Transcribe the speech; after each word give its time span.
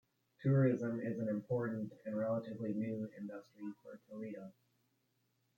Tourism 0.41 0.99
is 0.99 1.19
an 1.19 1.29
important, 1.29 1.93
and 2.05 2.17
relatively 2.17 2.73
new, 2.73 3.07
industry 3.19 3.71
for 3.83 3.99
Toledo. 4.09 4.51